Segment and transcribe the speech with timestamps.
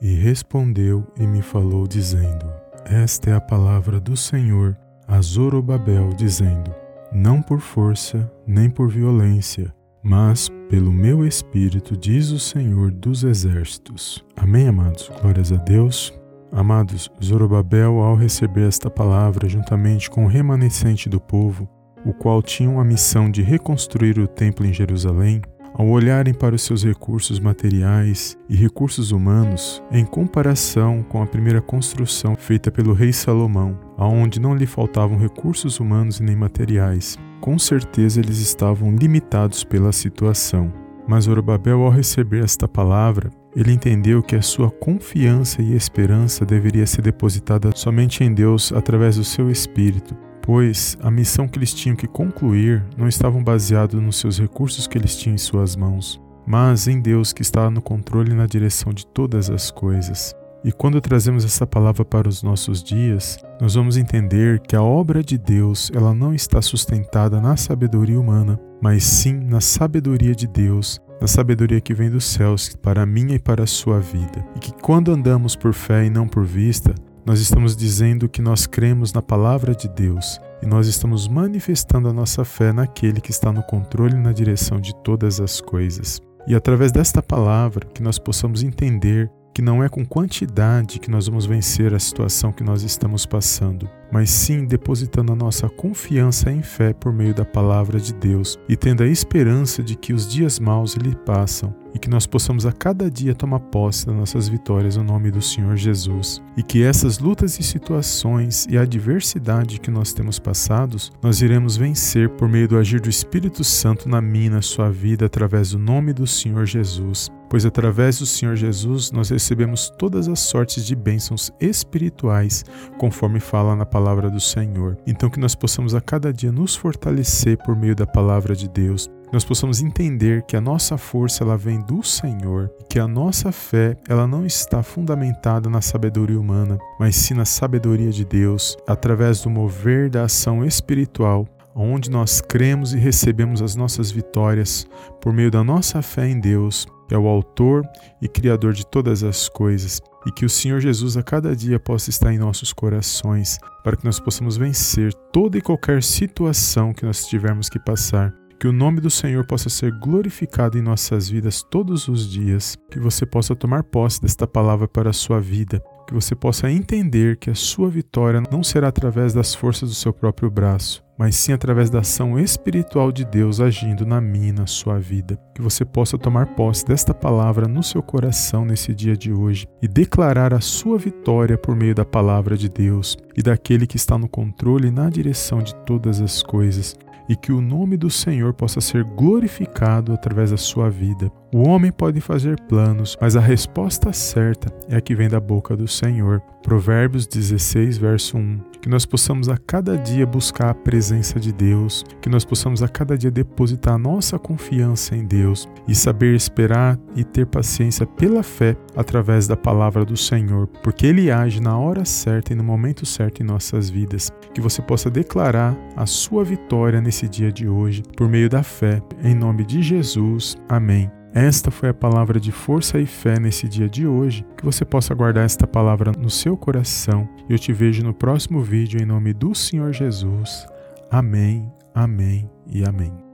[0.00, 2.46] E respondeu e me falou, dizendo:
[2.84, 4.76] Esta é a palavra do Senhor
[5.08, 6.74] a Zorobabel, dizendo:
[7.10, 14.22] Não por força, nem por violência, mas pelo meu espírito, diz o Senhor dos exércitos.
[14.36, 15.10] Amém, amados?
[15.22, 16.12] Glórias a Deus.
[16.52, 21.68] Amados, Zorobabel, ao receber esta palavra, juntamente com o remanescente do povo,
[22.04, 25.42] o qual tinham a missão de reconstruir o templo em Jerusalém,
[25.78, 31.62] ao olharem para os seus recursos materiais e recursos humanos, em comparação com a primeira
[31.62, 37.56] construção feita pelo rei Salomão, aonde não lhe faltavam recursos humanos e nem materiais, com
[37.56, 40.72] certeza eles estavam limitados pela situação.
[41.06, 46.86] Mas Zorobabel, ao receber esta palavra, ele entendeu que a sua confiança e esperança deveria
[46.86, 50.16] ser depositada somente em Deus através do seu espírito,
[50.48, 54.96] pois a missão que eles tinham que concluir não estava baseada nos seus recursos que
[54.96, 58.90] eles tinham em suas mãos, mas em Deus que está no controle e na direção
[58.90, 60.34] de todas as coisas.
[60.64, 65.22] E quando trazemos essa palavra para os nossos dias, nós vamos entender que a obra
[65.22, 70.98] de Deus, ela não está sustentada na sabedoria humana, mas sim na sabedoria de Deus,
[71.20, 74.42] na sabedoria que vem dos céus para a minha e para a sua vida.
[74.56, 76.94] E que quando andamos por fé e não por vista,
[77.28, 82.12] nós estamos dizendo que nós cremos na palavra de Deus e nós estamos manifestando a
[82.12, 86.22] nossa fé naquele que está no controle e na direção de todas as coisas.
[86.46, 91.26] E através desta palavra que nós possamos entender que não é com quantidade que nós
[91.26, 96.62] vamos vencer a situação que nós estamos passando, mas sim depositando a nossa confiança em
[96.62, 100.58] fé por meio da palavra de Deus e tendo a esperança de que os dias
[100.58, 104.96] maus lhe passam e que nós possamos a cada dia tomar posse das nossas vitórias
[104.96, 110.12] no nome do Senhor Jesus e que essas lutas e situações e adversidade que nós
[110.12, 114.62] temos passados, nós iremos vencer por meio do agir do Espírito Santo na minha na
[114.62, 119.90] sua vida através do nome do Senhor Jesus pois através do Senhor Jesus nós recebemos
[119.98, 122.62] todas as sortes de bênçãos espirituais,
[122.98, 124.98] conforme fala na palavra do Senhor.
[125.06, 129.08] Então que nós possamos a cada dia nos fortalecer por meio da palavra de Deus,
[129.32, 133.52] nós possamos entender que a nossa força ela vem do Senhor e que a nossa
[133.52, 139.40] fé ela não está fundamentada na sabedoria humana, mas sim na sabedoria de Deus, através
[139.40, 141.46] do mover da ação espiritual
[141.80, 144.84] onde nós cremos e recebemos as nossas vitórias
[145.20, 147.84] por meio da nossa fé em Deus, que é o Autor
[148.20, 152.10] e Criador de todas as coisas, e que o Senhor Jesus a cada dia possa
[152.10, 157.26] estar em nossos corações, para que nós possamos vencer toda e qualquer situação que nós
[157.26, 158.34] tivermos que passar.
[158.60, 162.98] Que o nome do Senhor possa ser glorificado em nossas vidas todos os dias, que
[162.98, 167.50] você possa tomar posse desta palavra para a sua vida, que você possa entender que
[167.50, 171.88] a sua vitória não será através das forças do seu próprio braço, mas sim através
[171.88, 175.38] da ação espiritual de Deus agindo na minha e na sua vida.
[175.54, 179.86] Que você possa tomar posse desta palavra no seu coração nesse dia de hoje e
[179.86, 184.28] declarar a sua vitória por meio da palavra de Deus e daquele que está no
[184.28, 186.96] controle e na direção de todas as coisas
[187.28, 191.30] e que o nome do Senhor possa ser glorificado através da sua vida.
[191.54, 195.74] O homem pode fazer planos, mas a resposta certa é a que vem da boca
[195.74, 196.42] do Senhor.
[196.62, 198.60] Provérbios 16, verso 1.
[198.82, 202.88] Que nós possamos a cada dia buscar a presença de Deus, que nós possamos a
[202.88, 208.42] cada dia depositar a nossa confiança em Deus e saber esperar e ter paciência pela
[208.42, 213.06] fé através da palavra do Senhor, porque Ele age na hora certa e no momento
[213.06, 214.30] certo em nossas vidas.
[214.52, 219.02] Que você possa declarar a sua vitória nesse dia de hoje por meio da fé.
[219.24, 220.56] Em nome de Jesus.
[220.68, 221.10] Amém.
[221.34, 224.46] Esta foi a palavra de força e fé nesse dia de hoje.
[224.56, 227.28] Que você possa guardar esta palavra no seu coração.
[227.48, 230.64] E eu te vejo no próximo vídeo em nome do Senhor Jesus.
[231.10, 233.27] Amém, amém e amém.